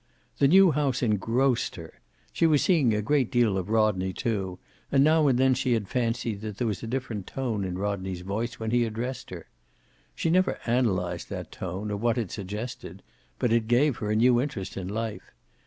[0.39, 1.99] The new house engrossed her.
[2.33, 4.57] She was seeing a great deal of Rodney, too,
[4.91, 8.21] and now and then she had fancied that there was a different tone in Rodney's
[8.21, 9.45] voice when he addressed her.
[10.15, 13.03] She never analyzed that tone, or what it suggested,
[13.37, 15.31] but it gave her a new interest in life.